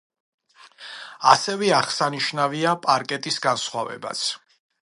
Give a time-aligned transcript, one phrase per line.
[1.33, 4.29] ასევე აღსანიშნავია პარკეტის განსხვავებაც.